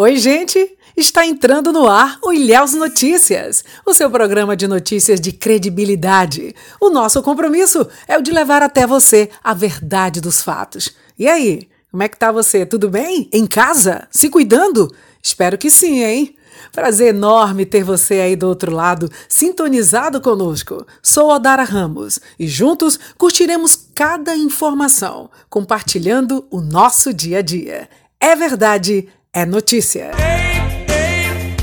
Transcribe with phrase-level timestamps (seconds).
[0.00, 0.78] Oi, gente!
[0.96, 6.54] Está entrando no ar o Ilhéus Notícias, o seu programa de notícias de credibilidade.
[6.80, 10.94] O nosso compromisso é o de levar até você a verdade dos fatos.
[11.18, 12.64] E aí, como é que tá você?
[12.64, 13.28] Tudo bem?
[13.32, 14.06] Em casa?
[14.08, 14.88] Se cuidando?
[15.20, 16.36] Espero que sim, hein?
[16.70, 20.86] Prazer enorme ter você aí do outro lado, sintonizado conosco.
[21.02, 27.88] Sou Odara Ramos e juntos curtiremos cada informação, compartilhando o nosso dia a dia.
[28.20, 30.10] É verdade, é notícia.
[30.18, 31.54] Ei, ei,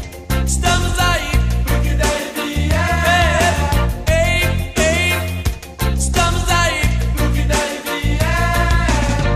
[0.45, 1.31] estamos aí
[1.65, 3.51] pro que deve é.
[4.11, 6.81] Ei, ei, estamos aí
[7.15, 8.25] pro que deve é.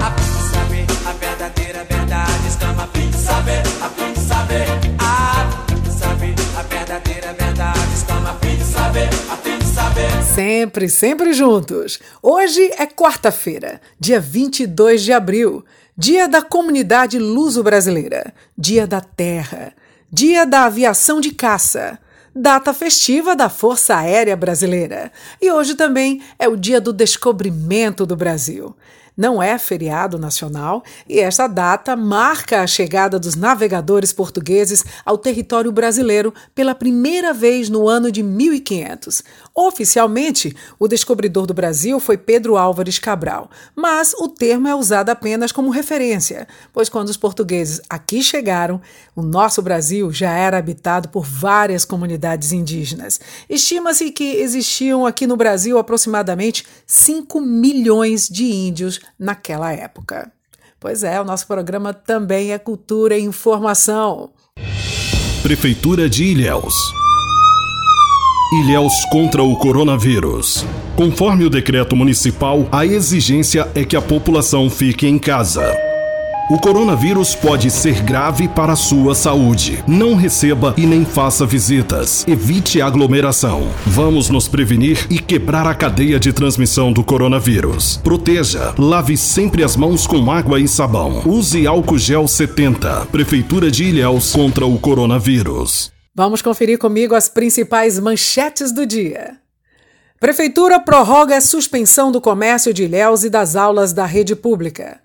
[0.02, 4.20] A fim de saber a verdadeira verdade, estamos a fim de saber, a fim de
[4.20, 4.68] saber.
[5.00, 9.66] A fim de saber a verdadeira verdade, estamos a fim de saber, a fim de
[9.66, 10.24] saber.
[10.36, 12.00] Sempre, sempre juntos.
[12.22, 15.66] Hoje é quarta-feira, dia 22 de abril.
[16.02, 19.74] Dia da Comunidade Luso-Brasileira, Dia da Terra,
[20.10, 22.00] Dia da Aviação de Caça,
[22.34, 25.12] data festiva da Força Aérea Brasileira.
[25.42, 28.74] E hoje também é o Dia do Descobrimento do Brasil
[29.20, 35.74] não é feriado nacional e esta data marca a chegada dos navegadores portugueses ao território
[35.74, 39.22] brasileiro pela primeira vez no ano de 1500.
[39.54, 45.52] Oficialmente, o descobridor do Brasil foi Pedro Álvares Cabral, mas o termo é usado apenas
[45.52, 48.80] como referência, pois quando os portugueses aqui chegaram,
[49.14, 53.20] o nosso Brasil já era habitado por várias comunidades indígenas.
[53.50, 60.32] Estima-se que existiam aqui no Brasil aproximadamente 5 milhões de índios naquela época.
[60.80, 64.30] Pois é, o nosso programa também é cultura e informação.
[65.42, 66.74] Prefeitura de Ilhéus.
[68.62, 70.66] Ilhéus contra o coronavírus.
[70.96, 75.89] Conforme o decreto municipal, a exigência é que a população fique em casa.
[76.50, 79.84] O coronavírus pode ser grave para a sua saúde.
[79.88, 82.28] Não receba e nem faça visitas.
[82.28, 83.70] Evite aglomeração.
[83.86, 87.98] Vamos nos prevenir e quebrar a cadeia de transmissão do coronavírus.
[87.98, 88.74] Proteja.
[88.80, 91.22] Lave sempre as mãos com água e sabão.
[91.24, 93.06] Use álcool gel 70.
[93.12, 95.92] Prefeitura de Ilhéus contra o coronavírus.
[96.16, 99.38] Vamos conferir comigo as principais manchetes do dia.
[100.20, 105.00] Prefeitura prorroga a suspensão do comércio de Ilhéus e das aulas da rede pública.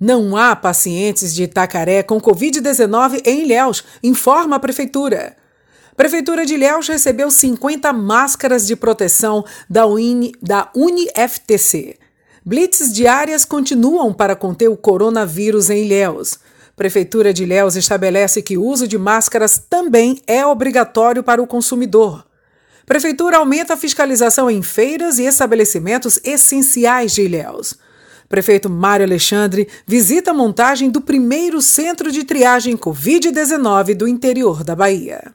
[0.00, 5.36] Não há pacientes de Itacaré com Covid-19 em Ilhéus, informa a Prefeitura.
[5.94, 11.98] Prefeitura de Ilhéus recebeu 50 máscaras de proteção da, Uni, da UniFTC.
[12.42, 16.38] Blitzes diárias continuam para conter o coronavírus em Ilhéus.
[16.74, 22.24] Prefeitura de Ilhéus estabelece que o uso de máscaras também é obrigatório para o consumidor.
[22.86, 27.74] Prefeitura aumenta a fiscalização em feiras e estabelecimentos essenciais de Ilhéus.
[28.30, 34.76] Prefeito Mário Alexandre visita a montagem do primeiro centro de triagem Covid-19 do interior da
[34.76, 35.34] Bahia.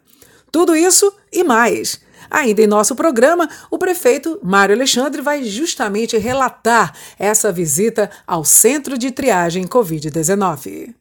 [0.49, 1.99] Tudo isso e mais.
[2.31, 8.97] Ainda em nosso programa, o prefeito Mário Alexandre vai justamente relatar essa visita ao centro
[8.97, 10.95] de triagem Covid-19.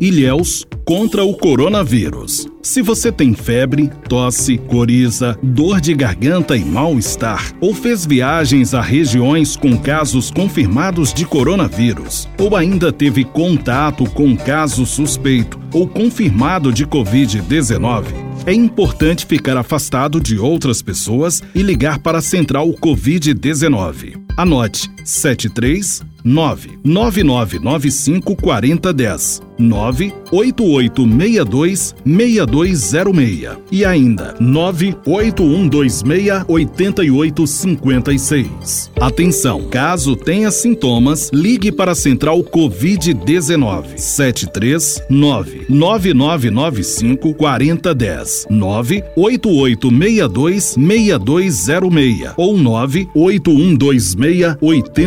[0.00, 2.48] Ilhéus contra o coronavírus.
[2.62, 8.80] Se você tem febre, tosse, coriza, dor de garganta e mal-estar, ou fez viagens a
[8.80, 16.72] regiões com casos confirmados de coronavírus, ou ainda teve contato com caso suspeito ou confirmado
[16.72, 18.04] de Covid-19,
[18.46, 24.18] é importante ficar afastado de outras pessoas e ligar para a Central Covid-19.
[24.34, 38.90] Anote 73 99995 4010 98862 6206 e ainda 98126 8856.
[38.98, 52.56] Atenção, caso tenha sintomas, ligue para a Central Covid-19 739 9995 4010 98862 6206 ou
[52.56, 54.56] 98126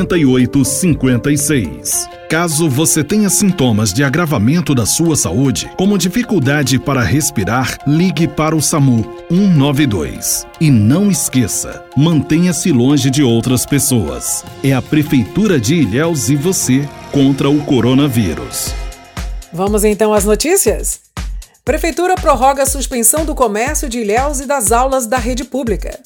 [0.02, 2.10] 8856.
[2.30, 8.56] Caso você tenha sintomas de agravamento da sua saúde, como dificuldade para respirar, ligue para
[8.56, 10.48] o SAMU 192.
[10.60, 14.44] E não esqueça, mantenha-se longe de outras pessoas.
[14.64, 18.74] É a Prefeitura de Ilhéus e você contra o coronavírus.
[19.54, 21.02] Vamos então às notícias?
[21.64, 25.98] Prefeitura prorroga a suspensão do comércio de Ilhéus e das aulas da rede pública.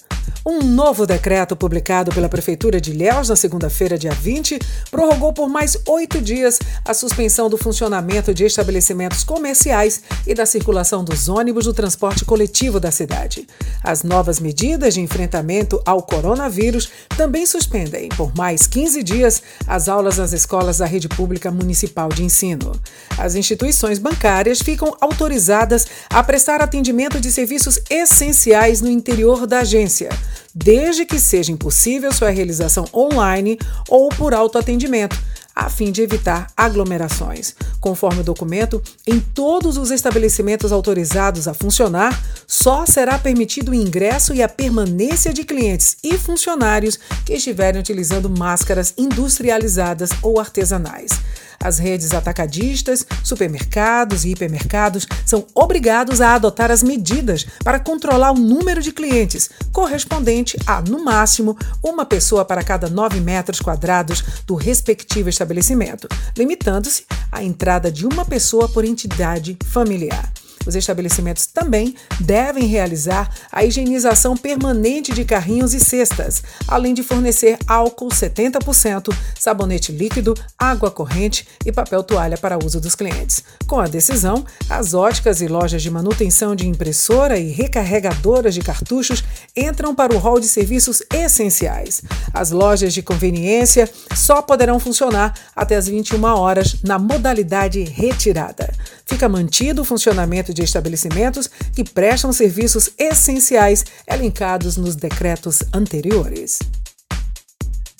[0.49, 4.57] Um novo decreto publicado pela Prefeitura de Ilhéus na segunda-feira, dia 20,
[4.89, 11.03] prorrogou por mais oito dias a suspensão do funcionamento de estabelecimentos comerciais e da circulação
[11.03, 13.45] dos ônibus do transporte coletivo da cidade.
[13.83, 20.15] As novas medidas de enfrentamento ao coronavírus também suspendem, por mais 15 dias, as aulas
[20.15, 22.71] nas escolas da rede pública municipal de ensino.
[23.17, 30.07] As instituições bancárias ficam autorizadas a prestar atendimento de serviços essenciais no interior da agência
[30.53, 33.57] desde que seja impossível sua realização online
[33.89, 35.17] ou por autoatendimento,
[35.57, 37.55] a fim de evitar aglomerações.
[37.81, 44.35] Conforme o documento, em todos os estabelecimentos autorizados a funcionar, só será permitido o ingresso
[44.35, 51.11] e a permanência de clientes e funcionários que estiverem utilizando máscaras industrializadas ou artesanais.
[51.59, 58.39] As redes atacadistas, supermercados e hipermercados são obrigados a adotar as medidas para controlar o
[58.39, 64.55] número de clientes, correspondente a, no máximo, uma pessoa para cada 9 metros quadrados do
[64.55, 66.07] respectivo estabelecimento,
[66.37, 70.31] limitando-se à entrada de uma pessoa por entidade familiar.
[70.67, 77.57] Os estabelecimentos também devem realizar a higienização permanente de carrinhos e cestas, além de fornecer
[77.65, 83.43] álcool 70%, sabonete líquido, água corrente e papel toalha para uso dos clientes.
[83.65, 89.23] Com a decisão, as óticas e lojas de manutenção de impressora e recarregadoras de cartuchos
[89.55, 92.01] entram para o rol de serviços essenciais.
[92.33, 98.73] As lojas de conveniência só poderão funcionar até as 21 horas na modalidade retirada.
[99.07, 106.59] Fica mantido o funcionamento de estabelecimentos que prestam serviços essenciais elencados nos decretos anteriores.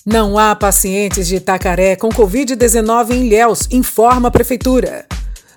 [0.06, 5.06] Não há pacientes de Itacaré com Covid-19 em Ilhéus, informa a Prefeitura.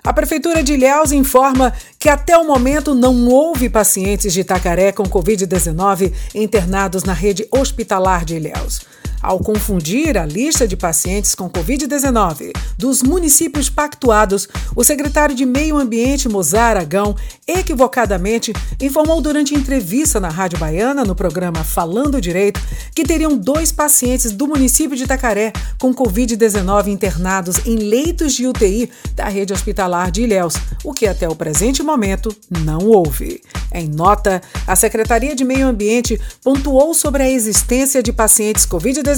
[0.03, 5.03] A Prefeitura de Ilhéus informa que até o momento não houve pacientes de Itacaré com
[5.03, 8.81] Covid-19 internados na rede hospitalar de Ilhéus.
[9.21, 15.77] Ao confundir a lista de pacientes com Covid-19 dos municípios pactuados, o secretário de Meio
[15.77, 17.15] Ambiente, Mozar Aragão,
[17.47, 18.51] equivocadamente
[18.81, 22.59] informou durante entrevista na Rádio Baiana, no programa Falando Direito,
[22.95, 28.89] que teriam dois pacientes do município de Itacaré com Covid-19 internados em leitos de UTI
[29.13, 33.41] da rede hospitalar de Ilhéus, o que até o presente momento não houve.
[33.73, 39.10] Em nota, a Secretaria de Meio Ambiente pontuou sobre a existência de pacientes Covid-19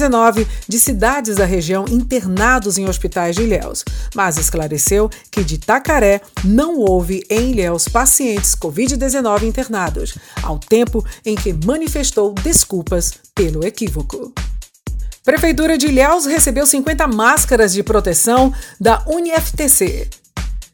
[0.67, 3.83] de cidades da região internados em hospitais de Ilhéus,
[4.15, 11.35] mas esclareceu que de Tacaré não houve em Ilhéus pacientes Covid-19 internados, ao tempo em
[11.35, 14.33] que manifestou desculpas pelo equívoco.
[15.23, 20.09] Prefeitura de Ilhéus recebeu 50 máscaras de proteção da UniFTC.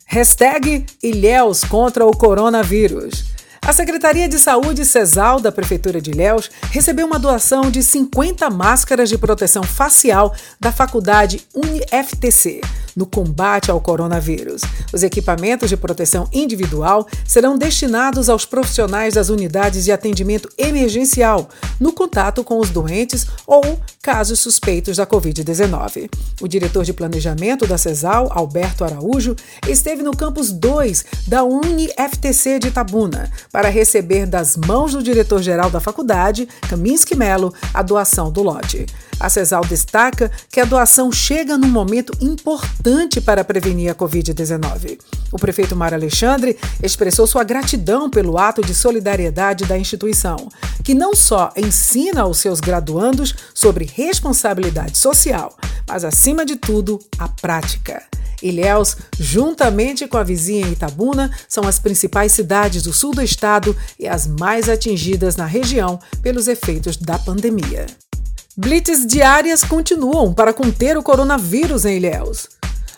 [0.06, 3.26] Hashtag Ilhéus contra o coronavírus.
[3.62, 9.10] A Secretaria de Saúde CESAL da Prefeitura de Ilhéus recebeu uma doação de 50 máscaras
[9.10, 12.62] de proteção facial da Faculdade UniFTC
[13.00, 14.62] no combate ao coronavírus.
[14.92, 21.48] Os equipamentos de proteção individual serão destinados aos profissionais das unidades de atendimento emergencial,
[21.80, 26.10] no contato com os doentes ou casos suspeitos da Covid-19.
[26.42, 29.34] O diretor de planejamento da CESAL, Alberto Araújo,
[29.66, 35.80] esteve no campus 2 da UniFTC de Itabuna para receber das mãos do diretor-geral da
[35.80, 38.86] faculdade, Kaminsky Melo, a doação do lote.
[39.20, 42.89] A CESAL destaca que a doação chega num momento importante
[43.22, 45.00] para prevenir a Covid-19.
[45.32, 50.50] O prefeito Mário Alexandre expressou sua gratidão pelo ato de solidariedade da instituição,
[50.84, 55.56] que não só ensina aos seus graduandos sobre responsabilidade social,
[55.88, 58.02] mas, acima de tudo, a prática.
[58.42, 64.08] Ilhéus, juntamente com a vizinha Itabuna, são as principais cidades do sul do estado e
[64.08, 67.86] as mais atingidas na região pelos efeitos da pandemia.
[68.58, 72.50] Blitz diárias continuam para conter o coronavírus em Ilhéus.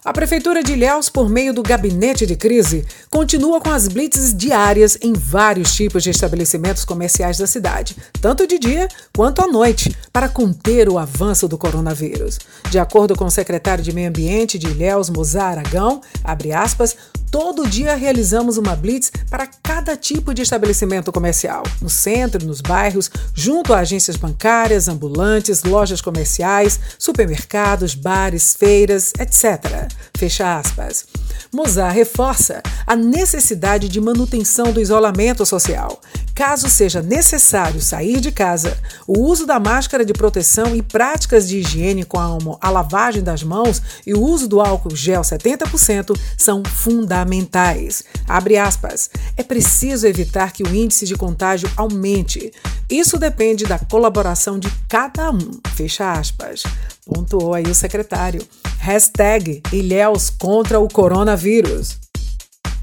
[0.04, 4.98] A Prefeitura de Ilhéus, por meio do Gabinete de Crise, continua com as blitzes diárias
[5.00, 10.28] em vários tipos de estabelecimentos comerciais da cidade, tanto de dia quanto à noite, para
[10.28, 12.40] conter o avanço do coronavírus.
[12.72, 16.98] De acordo com o secretário de Meio Ambiente de Ilhéus, Mozar Aragão, abre aspas,
[17.32, 23.10] Todo dia realizamos uma blitz para cada tipo de estabelecimento comercial, no centro, nos bairros,
[23.34, 29.90] junto a agências bancárias, ambulantes, lojas comerciais, supermercados, bares, feiras, etc.
[30.16, 31.06] Fecha aspas.
[31.54, 36.00] Mozart reforça a necessidade de manutenção do isolamento social.
[36.34, 41.60] Caso seja necessário sair de casa, o uso da máscara de proteção e práticas de
[41.60, 48.04] higiene como a lavagem das mãos e o uso do álcool gel 70% são fundamentais.
[48.28, 49.10] Abre aspas.
[49.36, 52.52] É preciso evitar que o índice de contágio aumente.
[52.90, 55.60] Isso depende da colaboração de cada um.
[55.76, 56.64] Fecha aspas.
[57.06, 58.46] Pontuou aí o secretário.
[58.80, 61.98] Hashtag Ilhéus contra o coronavírus.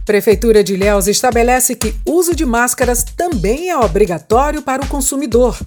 [0.04, 5.58] Prefeitura de Ilhéus estabelece que uso de máscaras também é obrigatório para o consumidor.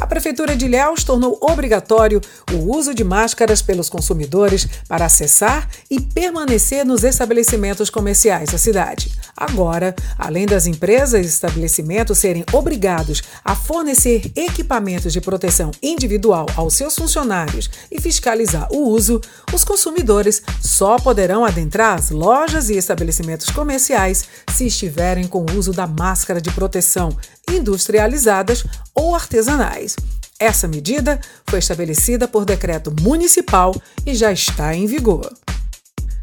[0.00, 2.20] A Prefeitura de Ilhéus tornou obrigatório
[2.52, 9.12] o uso de máscaras pelos consumidores para acessar e permanecer nos estabelecimentos comerciais da cidade.
[9.36, 16.74] Agora, além das empresas e estabelecimentos serem obrigados a fornecer equipamentos de proteção individual aos
[16.74, 19.20] seus funcionários e fiscalizar o uso,
[19.52, 25.72] os consumidores só poderão adentrar as lojas e estabelecimentos comerciais se estiverem com o uso
[25.72, 27.16] da máscara de proteção
[27.50, 29.96] industrializadas ou artesanais.
[30.38, 33.74] Essa medida foi estabelecida por decreto municipal
[34.04, 35.32] e já está em vigor.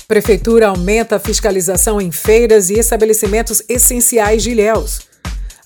[0.08, 5.11] Prefeitura aumenta a fiscalização em feiras e estabelecimentos essenciais de Ilhéus.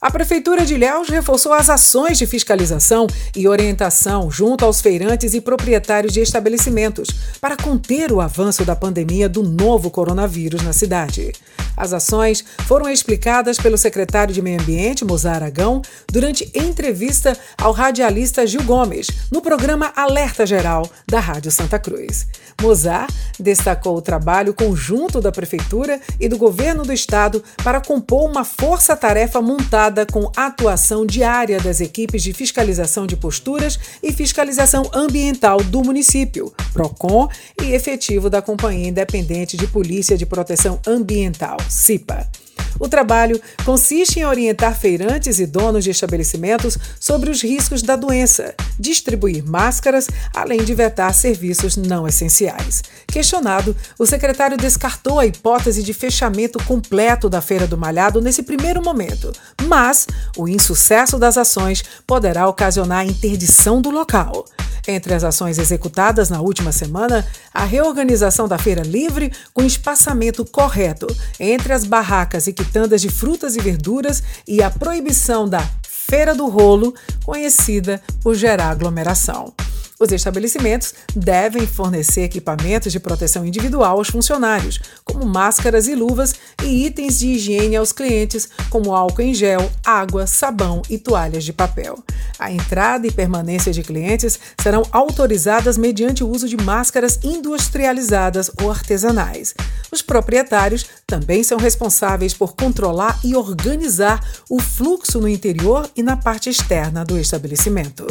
[0.06, 5.42] A Prefeitura de Ilhéus reforçou as ações de fiscalização e orientação junto aos feirantes e
[5.42, 7.10] proprietários de estabelecimentos
[7.42, 11.32] para conter o avanço da pandemia do novo coronavírus na cidade.
[11.78, 18.48] As ações foram explicadas pelo secretário de Meio Ambiente, Mozar Aragão, durante entrevista ao radialista
[18.48, 22.28] Gil Gomes, no programa Alerta Geral da Rádio Santa Cruz.
[22.62, 23.08] Mozar
[23.38, 29.42] destacou o trabalho conjunto da Prefeitura e do Governo do Estado para compor uma força-tarefa
[29.42, 36.52] montada com atuação diária das equipes de fiscalização de posturas e fiscalização ambiental do município,
[36.74, 37.30] PROCON
[37.62, 42.45] e efetivo da Companhia Independente de Polícia de Proteção Ambiental, CIPA.
[42.80, 48.54] O trabalho consiste em orientar feirantes e donos de estabelecimentos sobre os riscos da doença,
[48.80, 52.84] distribuir máscaras, além de vetar serviços não essenciais.
[53.08, 58.84] Questionado, o secretário descartou a hipótese de fechamento completo da Feira do Malhado nesse primeiro
[58.84, 59.32] momento,
[59.64, 60.06] mas
[60.38, 64.46] o insucesso das ações poderá ocasionar a interdição do local.
[64.88, 71.08] Entre as ações executadas na última semana, a reorganização da feira livre com espaçamento correto
[71.40, 75.68] entre as barracas e quitandas de frutas e verduras e a proibição da
[76.08, 79.54] Feira do Rolo, conhecida por gerar aglomeração.
[80.00, 86.86] Os estabelecimentos devem fornecer equipamentos de proteção individual aos funcionários, como máscaras e luvas, e
[86.86, 92.04] itens de higiene aos clientes, como álcool em gel, água, sabão e toalhas de papel.
[92.38, 98.70] A entrada e permanência de clientes serão autorizadas mediante o uso de máscaras industrializadas ou
[98.70, 99.54] artesanais.
[99.92, 106.18] Os proprietários também são responsáveis por controlar e organizar o fluxo no interior e na
[106.18, 108.06] parte externa do estabelecimento.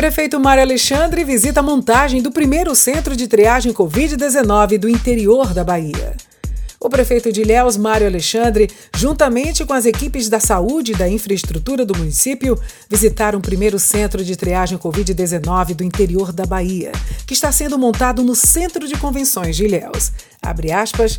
[0.00, 5.62] Prefeito Mário Alexandre visita a montagem do primeiro centro de triagem Covid-19 do interior da
[5.62, 6.16] Bahia.
[6.80, 11.84] O prefeito de Ilhéus, Mário Alexandre, juntamente com as equipes da saúde e da infraestrutura
[11.84, 16.92] do município, visitaram o primeiro centro de triagem Covid-19 do interior da Bahia,
[17.26, 20.12] que está sendo montado no Centro de Convenções de Ilhéus.
[20.40, 21.18] Abre aspas.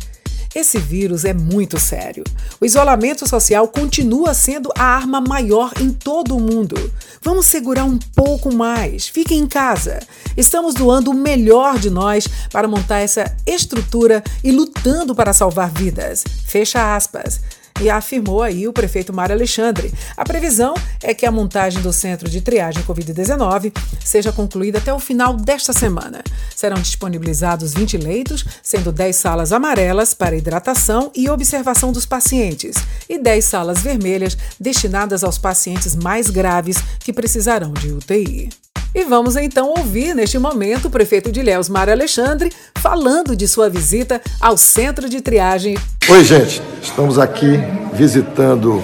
[0.54, 2.24] Esse vírus é muito sério.
[2.60, 6.76] O isolamento social continua sendo a arma maior em todo o mundo.
[7.22, 9.08] Vamos segurar um pouco mais.
[9.08, 10.00] Fiquem em casa.
[10.36, 16.24] Estamos doando o melhor de nós para montar essa estrutura e lutando para salvar vidas.
[16.46, 17.40] Fecha aspas
[17.80, 19.92] e afirmou aí o prefeito Mário Alexandre.
[20.16, 23.72] A previsão é que a montagem do centro de triagem Covid-19
[24.04, 26.22] seja concluída até o final desta semana.
[26.54, 32.76] Serão disponibilizados 20 leitos, sendo 10 salas amarelas para hidratação e observação dos pacientes
[33.08, 38.71] e 10 salas vermelhas destinadas aos pacientes mais graves que precisarão de UTI.
[38.94, 43.70] E vamos então ouvir neste momento o prefeito de Ilhéus, Mário Alexandre, falando de sua
[43.70, 45.78] visita ao centro de triagem.
[46.06, 47.58] Oi, gente, estamos aqui
[47.94, 48.82] visitando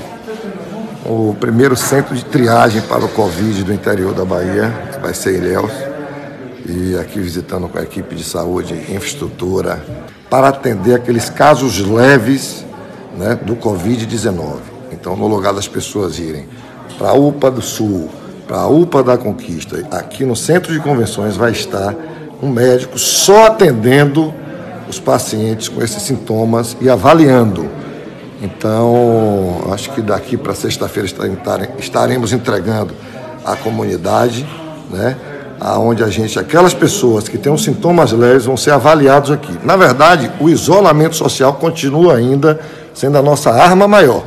[1.05, 5.37] o primeiro centro de triagem para o Covid do interior da Bahia, que vai ser
[5.37, 5.73] Ilhéus,
[6.65, 9.85] e aqui visitando com a equipe de saúde e infraestrutura
[10.31, 12.65] para atender aqueles casos leves
[13.15, 14.57] né, do Covid-19.
[14.91, 16.49] Então, no lugar das pessoas irem
[16.97, 18.09] para a UPA do Sul,
[18.57, 21.95] a UPA da Conquista, aqui no Centro de Convenções, vai estar
[22.43, 24.33] um médico só atendendo
[24.89, 27.69] os pacientes com esses sintomas e avaliando.
[28.41, 31.09] Então, acho que daqui para sexta-feira
[31.79, 32.95] estaremos entregando
[33.45, 34.47] à comunidade
[34.91, 35.17] né,
[35.61, 39.53] aonde a gente, aquelas pessoas que têm sintomas leves vão ser avaliados aqui.
[39.65, 42.61] Na verdade, o isolamento social continua ainda
[42.95, 44.25] sendo a nossa arma maior.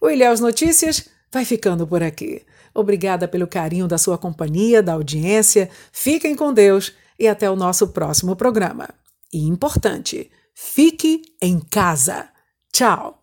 [0.00, 2.42] O Ilhéus Notícias vai ficando por aqui.
[2.74, 5.68] Obrigada pelo carinho da sua companhia, da audiência.
[5.92, 8.88] Fiquem com Deus e até o nosso próximo programa.
[9.32, 10.30] E importante,
[10.62, 12.28] Fique em casa.
[12.70, 13.19] Tchau!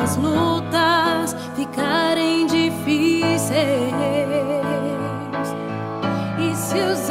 [0.00, 3.58] As lutas ficarem difíceis.
[6.38, 7.10] E se os